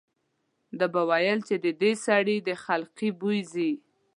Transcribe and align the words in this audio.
ده 0.79 0.85
به 0.93 1.01
ویل 1.09 1.39
چې 1.47 1.55
د 1.65 1.67
دې 1.81 1.91
سړي 2.05 2.37
د 2.47 2.49
خلقي 2.65 3.09
بوی 3.19 3.39
ځي. 3.53 3.71